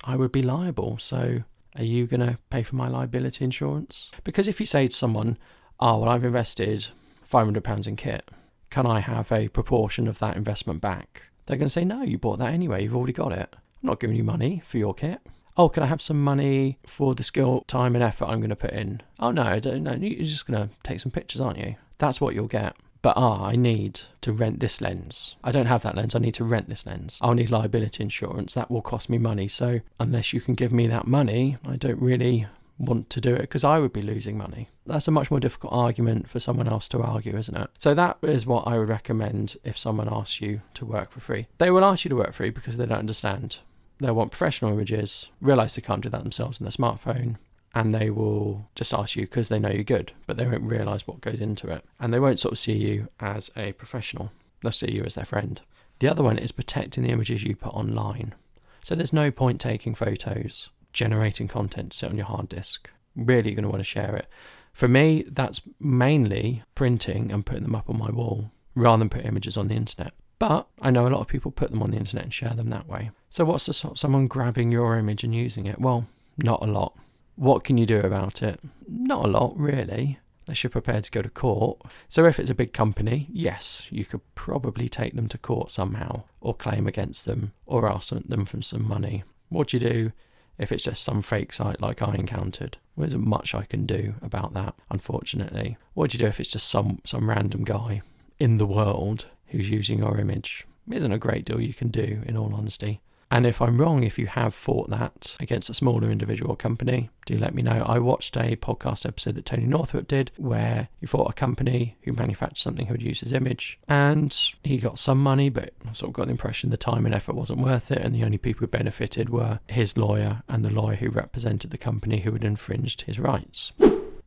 I 0.05 0.15
would 0.15 0.31
be 0.31 0.43
liable. 0.43 0.97
So 0.99 1.43
are 1.77 1.85
you 1.85 2.07
going 2.07 2.21
to 2.21 2.39
pay 2.51 2.63
for 2.63 2.77
my 2.77 2.87
liability 2.87 3.45
insurance? 3.45 4.13
Because 4.23 4.47
if 4.47 4.61
you 4.61 4.67
say 4.67 4.87
to 4.87 4.95
someone, 4.95 5.39
oh, 5.81 5.99
well, 5.99 6.09
I've 6.09 6.25
invested 6.25 6.87
£500 7.31 7.87
in 7.89 7.97
kit, 7.97 8.31
can 8.71 8.87
I 8.87 9.01
have 9.01 9.33
a 9.33 9.49
proportion 9.49 10.07
of 10.07 10.21
that 10.21 10.37
investment 10.37 10.81
back? 10.81 11.25
They're 11.47 11.57
going 11.57 11.67
to 11.67 11.73
say, 11.73 11.85
no, 11.85 12.03
you 12.03 12.17
bought 12.17 12.39
that 12.39 12.53
anyway, 12.53 12.85
you've 12.85 12.95
already 12.95 13.13
got 13.13 13.33
it. 13.33 13.57
I'm 13.83 13.89
not 13.89 13.99
giving 13.99 14.17
you 14.17 14.25
money 14.25 14.63
for 14.67 14.79
your 14.79 14.95
kit. 14.95 15.21
Oh, 15.57 15.69
can 15.69 15.83
I 15.83 15.87
have 15.87 16.03
some 16.03 16.23
money 16.23 16.79
for 16.87 17.17
the 17.17 17.25
skill, 17.25 17.65
time, 17.67 17.97
and 17.97 18.05
effort 18.05 18.27
I'm 18.27 18.39
going 18.39 18.51
to 18.51 18.57
put 18.57 18.71
in? 18.71 19.01
Oh, 19.19 19.33
no, 19.33 19.59
no, 19.59 19.93
you're 19.95 20.25
just 20.25 20.47
going 20.47 20.69
to 20.69 20.75
take 20.85 21.01
some 21.01 21.11
pictures, 21.11 21.41
aren't 21.41 21.59
you? 21.59 21.75
That's 21.99 22.21
what 22.21 22.37
you'll 22.37 22.47
get 22.47 22.77
but 23.09 23.17
ah, 23.17 23.47
I 23.47 23.57
need 23.57 24.03
to 24.21 24.33
rent 24.33 24.61
this 24.61 24.83
lens. 24.83 25.37
I 25.43 25.51
don't 25.51 25.65
have 25.65 25.83
that 25.83 25.97
lens, 25.97 26.15
I 26.15 26.19
need 26.19 26.35
to 26.35 26.45
rent 26.45 26.69
this 26.69 26.85
lens. 26.85 27.19
I'll 27.23 27.33
need 27.33 27.49
liability 27.49 28.03
insurance. 28.03 28.53
That 28.53 28.71
will 28.71 28.83
cost 28.83 29.09
me 29.09 29.17
money. 29.17 29.49
So, 29.49 29.81
unless 29.99 30.35
you 30.35 30.43
can 30.43 30.55
give 30.55 30.73
me 30.73 30.87
that 30.89 31.07
money, 31.07 31.57
I 31.67 31.77
don't 31.77 32.03
really 32.03 32.49
want 32.77 33.09
to 33.09 33.21
do 33.23 33.35
it 33.35 33.41
because 33.41 33.65
I 33.65 33.79
would 33.79 33.95
be 33.95 34.03
losing 34.03 34.37
money. 34.37 34.69
That's 34.85 35.09
a 35.09 35.11
much 35.11 35.31
more 35.31 35.41
difficult 35.41 35.73
argument 35.73 36.29
for 36.29 36.39
someone 36.39 36.69
else 36.69 36.87
to 36.91 37.01
argue, 37.01 37.35
isn't 37.35 37.57
it? 37.57 37.71
So 37.79 37.95
that 37.95 38.19
is 38.21 38.45
what 38.45 38.69
I 38.69 38.79
would 38.79 38.91
recommend 38.91 39.57
if 39.65 39.79
someone 39.79 40.13
asks 40.13 40.43
you 40.43 40.61
to 40.75 40.85
work 40.85 41.11
for 41.11 41.21
free. 41.21 41.47
They 41.57 41.71
will 41.71 41.87
ask 41.87 42.05
you 42.05 42.11
to 42.11 42.17
work 42.17 42.35
free 42.35 42.51
because 42.51 42.77
they 42.77 42.85
don't 42.85 42.99
understand. 42.99 43.61
They 44.01 44.11
want 44.11 44.33
professional 44.33 44.75
images, 44.75 45.31
realize 45.41 45.75
they 45.75 45.81
can't 45.81 46.03
do 46.03 46.11
that 46.11 46.25
themselves 46.25 46.61
on 46.61 46.67
their 46.67 46.73
smartphone, 46.73 47.37
and 47.79 47.95
they 47.95 48.11
will 48.11 48.69
just 48.75 48.93
ask 48.93 49.15
you 49.15 49.23
because 49.23 49.49
they 49.49 49.59
know 49.61 49.71
you're 49.71 49.85
good, 49.85 50.11
but 50.27 50.37
they 50.37 50.49
won't 50.49 50.65
realize 50.65 51.07
what 51.07 51.21
goes 51.21 51.39
into 51.39 51.69
it. 51.71 51.85
And 52.01 52.13
they 52.13 52.19
won't 52.19 52.41
sort 52.41 52.51
of 52.51 52.59
see 52.59 52.73
you 52.73 53.07
as 53.21 53.53
a 53.57 53.71
professional, 53.71 54.33
they'll 54.61 54.73
see 54.73 54.91
you 54.91 55.05
as 55.05 55.15
their 55.15 55.25
friend. 55.25 55.61
The 56.01 56.09
other 56.09 56.25
one 56.25 56.39
is 56.39 56.51
protecting 56.51 57.05
the 57.05 57.11
images 57.11 57.45
you 57.45 57.55
put 57.55 57.73
online. 57.73 58.35
So 58.83 58.97
there's 58.97 59.13
no 59.13 59.31
point 59.31 59.61
taking 59.61 59.95
photos, 59.95 60.71
generating 60.93 61.47
content 61.47 61.93
to 61.93 61.99
sit 61.99 62.11
on 62.11 62.17
your 62.17 62.27
hard 62.27 62.49
disk. 62.49 62.91
Really, 63.15 63.51
you're 63.51 63.55
going 63.55 63.63
to 63.63 63.69
want 63.69 63.81
to 63.81 63.85
share 63.85 64.17
it. 64.17 64.27
For 64.73 64.89
me, 64.89 65.25
that's 65.29 65.61
mainly 65.79 66.65
printing 66.75 67.31
and 67.31 67.47
putting 67.47 67.63
them 67.63 67.77
up 67.77 67.89
on 67.89 67.97
my 67.97 68.11
wall 68.11 68.51
rather 68.75 68.99
than 68.99 69.09
put 69.09 69.25
images 69.25 69.57
on 69.57 69.69
the 69.69 69.77
internet. 69.77 70.15
But 70.41 70.67
I 70.83 70.91
know 70.91 71.07
a 71.07 71.11
lot 71.11 71.21
of 71.21 71.29
people 71.29 71.53
put 71.53 71.71
them 71.71 71.85
on 71.85 71.93
the 71.93 71.97
internet 71.97 72.25
and 72.25 72.35
share 72.35 72.55
them 72.55 72.71
that 72.71 72.89
way. 72.89 73.13
So, 73.31 73.45
what's 73.45 73.67
to 73.67 73.73
stop 73.73 73.99
someone 73.99 74.27
grabbing 74.27 74.73
your 74.73 74.99
image 74.99 75.23
and 75.23 75.33
using 75.33 75.67
it? 75.67 75.81
Well, 75.81 76.09
not 76.39 76.63
a 76.63 76.67
lot. 76.67 76.97
What 77.39 77.63
can 77.63 77.79
you 77.79 77.87
do 77.87 78.01
about 78.01 78.43
it? 78.43 78.59
Not 78.89 79.25
a 79.25 79.29
lot, 79.29 79.57
really, 79.57 80.19
unless 80.45 80.65
you're 80.65 80.71
prepared 80.71 81.05
to 81.05 81.11
go 81.13 81.23
to 81.23 81.31
court. 81.31 81.81
So, 82.09 82.25
if 82.25 82.41
it's 82.41 82.51
a 82.51 82.55
big 82.55 82.73
company, 82.73 83.29
yes, 83.31 83.87
you 83.93 84.05
could 84.05 84.23
probably 84.35 84.89
take 84.89 85.15
them 85.15 85.29
to 85.29 85.39
court 85.39 85.71
somehow, 85.71 86.25
or 86.41 86.53
claim 86.53 86.89
against 86.89 87.27
them, 87.27 87.53
or 87.65 87.89
ask 87.89 88.09
them 88.09 88.45
for 88.45 88.61
some 88.63 88.89
money. 88.89 89.23
What 89.51 89.69
do 89.69 89.77
you 89.77 89.89
do 89.89 90.13
if 90.59 90.73
it's 90.73 90.83
just 90.83 91.05
some 91.05 91.23
fake 91.23 91.53
site 91.53 91.81
like 91.81 92.03
I 92.03 92.17
encountered? 92.17 92.77
Well, 92.97 93.03
there 93.03 93.07
isn't 93.07 93.25
much 93.25 93.55
I 93.55 93.67
can 93.67 93.87
do 93.87 94.17
about 94.21 94.53
that, 94.55 94.75
unfortunately. 94.91 95.77
What 95.95 96.11
do 96.11 96.19
you 96.19 96.25
do 96.25 96.29
if 96.29 96.41
it's 96.41 96.51
just 96.51 96.69
some, 96.69 96.99
some 97.05 97.31
random 97.31 97.63
guy 97.63 98.03
in 98.41 98.59
the 98.59 98.67
world 98.67 99.27
who's 99.47 99.71
using 99.71 100.01
your 100.01 100.19
image. 100.19 100.67
Isn't 100.91 101.13
a 101.13 101.19
great 101.19 101.45
deal 101.45 101.61
you 101.61 101.73
can 101.73 101.89
do, 101.89 102.21
in 102.27 102.37
all 102.37 102.53
honesty. 102.53 103.01
And 103.31 103.47
if 103.47 103.61
I'm 103.61 103.79
wrong, 103.79 104.03
if 104.03 104.19
you 104.19 104.27
have 104.27 104.55
fought 104.55 104.89
that 104.91 105.37
against 105.39 105.69
a 105.69 105.75
smaller 105.75 106.11
individual 106.11 106.57
company, 106.57 107.11
do 107.27 107.37
let 107.37 107.55
me 107.55 107.61
know. 107.61 107.85
I 107.87 107.99
watched 107.99 108.37
a 108.37 108.57
podcast 108.57 109.05
episode 109.05 109.35
that 109.35 109.45
Tony 109.45 109.67
Northrup 109.67 110.09
did 110.09 110.31
where 110.37 110.89
he 110.99 111.07
fought 111.07 111.31
a 111.31 111.35
company 111.35 111.97
who 112.03 112.15
manufactured 112.15 112.57
something 112.57 112.87
who 112.87 112.95
would 112.95 113.03
use 113.03 113.21
his 113.21 113.35
image 113.35 113.79
and 113.87 114.35
he 114.65 114.79
got 114.79 114.99
some 114.99 115.23
money, 115.23 115.51
but 115.51 115.75
I 115.87 115.93
sort 115.93 116.11
of 116.11 116.15
got 116.15 116.27
the 116.27 116.33
impression 116.33 116.71
the 116.71 116.79
time 116.79 117.05
and 117.05 117.15
effort 117.15 117.35
wasn't 117.35 117.61
worth 117.61 117.91
it. 117.91 117.99
And 117.99 118.15
the 118.15 118.25
only 118.25 118.39
people 118.39 118.61
who 118.61 118.67
benefited 118.69 119.29
were 119.29 119.61
his 119.67 119.97
lawyer 119.99 120.43
and 120.49 120.65
the 120.65 120.71
lawyer 120.71 120.97
who 120.97 121.11
represented 121.11 121.71
the 121.71 121.79
company 121.79 122.21
who 122.21 122.33
had 122.33 122.45
infringed 122.45 123.03
his 123.03 123.19
rights. 123.19 123.73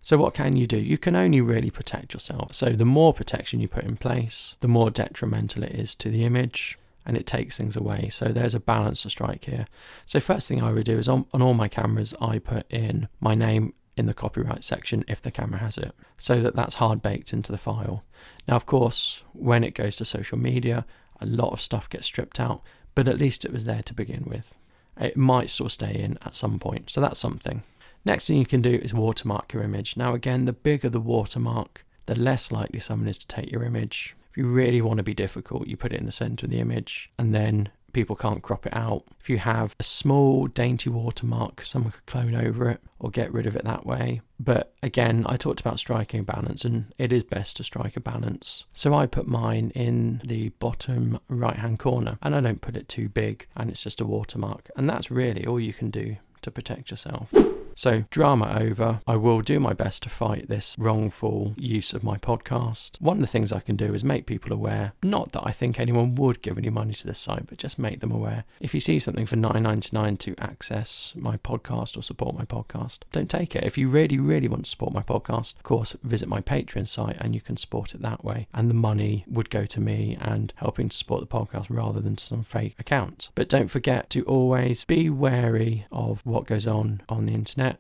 So, 0.04 0.18
what 0.18 0.34
can 0.34 0.56
you 0.56 0.66
do? 0.66 0.78
You 0.78 0.98
can 0.98 1.16
only 1.16 1.42
really 1.42 1.70
protect 1.70 2.14
yourself. 2.14 2.56
So, 2.56 2.72
the 2.72 2.86
more 2.86 3.14
protection 3.14 3.60
you 3.60 3.68
put 3.68 3.84
in 3.84 3.98
place, 3.98 4.56
the 4.60 4.68
more 4.68 4.90
detrimental 4.90 5.64
it 5.64 5.74
is 5.74 5.94
to 5.96 6.10
the 6.10 6.26
image 6.26 6.80
and 7.06 7.18
it 7.18 7.26
takes 7.26 7.58
things 7.58 7.76
away. 7.76 8.10
So, 8.10 8.26
there's 8.26 8.56
a 8.56 8.60
balance 8.60 9.04
to 9.04 9.10
strike 9.10 9.46
here. 9.46 9.68
So, 10.06 10.20
first 10.20 10.48
thing 10.48 10.62
I 10.62 10.72
would 10.72 10.86
do 10.86 10.98
is 10.98 11.10
on, 11.10 11.26
on 11.34 11.42
all 11.42 11.54
my 11.54 11.68
cameras, 11.68 12.14
I 12.22 12.40
put 12.40 12.72
in 12.72 13.08
my 13.20 13.36
name 13.36 13.74
in 13.98 14.06
the 14.06 14.14
copyright 14.14 14.64
section 14.64 15.04
if 15.08 15.22
the 15.22 15.32
camera 15.32 15.60
has 15.60 15.78
it, 15.78 15.94
so 16.18 16.42
that 16.42 16.56
that's 16.56 16.76
hard 16.76 17.02
baked 17.02 17.34
into 17.34 17.52
the 17.52 17.58
file. 17.58 18.04
Now, 18.48 18.56
of 18.56 18.66
course, 18.66 19.24
when 19.34 19.64
it 19.64 19.76
goes 19.76 19.96
to 19.98 20.06
social 20.06 20.38
media, 20.38 20.86
a 21.20 21.26
lot 21.26 21.54
of 21.54 21.62
stuff 21.62 21.90
gets 21.90 22.08
stripped 22.08 22.40
out, 22.40 22.62
but 22.96 23.08
at 23.08 23.20
least 23.20 23.46
it 23.46 23.54
was 23.54 23.66
there 23.66 23.84
to 23.84 23.94
begin 23.94 24.24
with. 24.26 24.54
It 25.00 25.18
might 25.18 25.50
still 25.50 25.70
stay 25.70 25.94
in 25.94 26.18
at 26.26 26.36
some 26.36 26.60
point, 26.60 26.90
so 26.90 27.02
that's 27.02 27.20
something. 27.20 27.64
Next 28.04 28.28
thing 28.28 28.38
you 28.38 28.46
can 28.46 28.62
do 28.62 28.74
is 28.74 28.94
watermark 28.94 29.54
your 29.54 29.64
image. 29.64 29.96
Now, 29.96 30.14
again, 30.14 30.46
the 30.46 30.54
bigger 30.54 30.90
the 30.90 31.00
watermark, 31.00 31.86
the 32.08 32.20
less 32.20 32.52
likely 32.52 32.80
someone 32.80 33.08
is 33.08 33.20
to 33.20 33.28
take 33.28 33.52
your 33.52 33.64
image. 33.64 34.16
If 34.32 34.38
you 34.38 34.48
really 34.48 34.82
want 34.82 34.98
to 34.98 35.04
be 35.04 35.14
difficult, 35.14 35.68
you 35.68 35.76
put 35.76 35.94
it 35.94 36.00
in 36.00 36.06
the 36.06 36.12
center 36.12 36.46
of 36.46 36.52
the 36.52 36.60
image 36.60 37.12
and 37.20 37.36
then 37.36 37.70
people 37.94 38.16
can't 38.16 38.42
crop 38.42 38.66
it 38.66 38.74
out. 38.74 39.04
If 39.20 39.30
you 39.30 39.38
have 39.40 39.76
a 39.80 39.84
small, 39.84 40.48
dainty 40.48 40.90
watermark, 40.90 41.62
someone 41.64 41.92
could 41.92 42.06
clone 42.06 42.36
over 42.36 42.70
it 42.70 42.82
or 43.00 43.10
get 43.10 43.34
rid 43.34 43.46
of 43.46 43.56
it 43.56 43.66
that 43.66 43.86
way. 43.86 44.22
But 44.40 44.74
again, 44.82 45.26
I 45.28 45.36
talked 45.36 45.60
about 45.60 45.80
striking 45.80 46.22
a 46.22 46.24
balance, 46.24 46.64
and 46.64 46.94
it 46.98 47.12
is 47.12 47.24
best 47.24 47.58
to 47.58 47.64
strike 47.64 47.98
a 47.98 48.00
balance. 48.00 48.66
So 48.74 48.94
I 48.94 49.06
put 49.06 49.28
mine 49.28 49.72
in 49.76 50.22
the 50.24 50.50
bottom 50.50 51.20
right 51.28 51.58
hand 51.58 51.80
corner, 51.80 52.18
and 52.22 52.34
I 52.34 52.42
don't 52.42 52.62
put 52.62 52.78
it 52.78 52.88
too 52.88 53.10
big, 53.10 53.48
and 53.56 53.70
it's 53.70 53.84
just 53.84 54.02
a 54.02 54.06
watermark. 54.06 54.72
And 54.76 54.90
that's 54.90 55.12
really 55.12 55.46
all 55.46 55.60
you 55.60 55.74
can 55.74 55.92
do 55.92 56.18
to 56.42 56.52
protect 56.52 56.90
yourself. 56.90 57.34
So, 57.82 58.04
drama 58.12 58.60
over. 58.60 59.02
I 59.08 59.16
will 59.16 59.42
do 59.42 59.60
my 59.60 59.74
best 59.74 60.04
to 60.04 60.10
fight 60.10 60.48
this 60.48 60.76
wrongful 60.78 61.56
use 61.58 61.96
of 61.96 62.04
my 62.04 62.16
podcast. 62.16 63.02
One 63.02 63.18
of 63.18 63.22
the 63.22 63.28
things 63.28 63.52
I 63.52 63.60
can 63.60 63.76
do 63.76 63.96
is 63.96 64.04
make 64.04 64.28
people 64.28 64.54
aware. 64.54 64.94
Not 65.02 65.32
that 65.32 65.42
I 65.44 65.52
think 65.52 65.80
anyone 65.80 66.14
would 66.14 66.44
give 66.44 66.60
any 66.60 66.70
money 66.70 66.94
to 66.94 67.08
this 67.08 67.18
site, 67.18 67.48
but 67.48 67.58
just 67.58 67.80
make 67.80 68.00
them 68.00 68.12
aware. 68.12 68.44
If 68.60 68.76
you 68.76 68.80
see 68.80 69.00
something 69.00 69.26
for 69.26 69.36
$9.99 69.36 70.20
to 70.20 70.36
access 70.38 71.14
my 71.16 71.38
podcast 71.38 71.98
or 71.98 72.04
support 72.04 72.36
my 72.36 72.46
podcast, 72.46 73.00
don't 73.12 73.28
take 73.28 73.56
it. 73.56 73.64
If 73.64 73.80
you 73.80 73.88
really, 73.88 74.20
really 74.20 74.48
want 74.48 74.66
to 74.66 74.70
support 74.70 74.94
my 74.94 75.02
podcast, 75.02 75.56
of 75.56 75.64
course, 75.64 75.98
visit 76.04 76.30
my 76.30 76.40
Patreon 76.40 76.88
site 76.88 77.18
and 77.20 77.34
you 77.34 77.42
can 77.42 77.58
support 77.58 77.96
it 77.96 78.04
that 78.04 78.24
way. 78.24 78.48
And 78.54 78.70
the 78.70 78.76
money 78.76 79.26
would 79.28 79.50
go 79.50 79.66
to 79.66 79.82
me 79.82 80.20
and 80.22 80.54
helping 80.58 80.90
to 80.90 80.96
support 80.96 81.22
the 81.22 81.36
podcast 81.36 81.66
rather 81.72 82.00
than 82.00 82.16
to 82.18 82.24
some 82.24 82.44
fake 82.44 82.76
account. 82.78 83.30
But 83.34 83.50
don't 83.50 83.70
forget 83.70 84.12
to 84.12 84.22
always 84.26 84.86
be 84.86 85.10
wary 85.10 85.88
of 85.92 86.24
what 86.28 86.46
goes 86.46 86.68
on 86.68 87.02
on 87.10 87.26
the 87.26 87.34
internet 87.34 87.71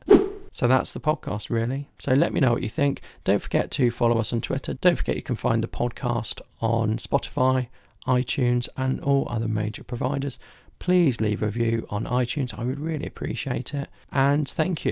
so 0.52 0.68
that's 0.68 0.92
the 0.92 1.00
podcast, 1.00 1.50
really. 1.50 1.90
So 2.00 2.14
let 2.14 2.34
me 2.34 2.40
know 2.40 2.54
what 2.54 2.64
you 2.64 2.70
think. 2.70 3.02
Don't 3.24 3.42
forget 3.42 3.72
to 3.72 3.90
follow 3.92 4.18
us 4.18 4.34
on 4.34 4.42
Twitter. 4.42 4.74
Don't 4.74 4.98
forget 4.98 5.16
you 5.16 5.22
can 5.22 5.36
find 5.36 5.64
the 5.64 5.68
podcast 5.68 6.42
on 6.60 6.98
Spotify, 6.98 7.68
iTunes, 8.06 8.68
and 8.76 9.00
all 9.02 9.28
other 9.30 9.48
major 9.48 9.84
providers. 9.84 10.40
Please 10.80 11.22
leave 11.22 11.42
a 11.42 11.46
review 11.46 11.88
on 11.90 12.06
iTunes. 12.06 12.58
I 12.58 12.64
would 12.64 12.80
really 12.80 13.06
appreciate 13.06 13.74
it. 13.74 13.88
And 14.12 14.48
thank 14.50 14.84
you. 14.84 14.92